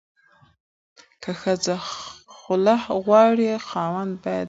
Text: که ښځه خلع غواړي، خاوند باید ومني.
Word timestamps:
که 1.23 1.31
ښځه 1.41 1.75
خلع 2.37 2.81
غواړي، 3.05 3.49
خاوند 3.67 4.11
باید 4.23 4.29
ومني. 4.31 4.39